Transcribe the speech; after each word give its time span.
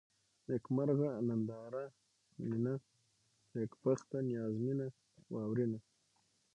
نېکمرغه، 0.47 1.09
ننداره، 1.27 1.83
نينه، 2.47 2.73
نېکبخته، 3.53 4.17
نيازمنه، 4.29 4.87
واورېنه 5.33 5.79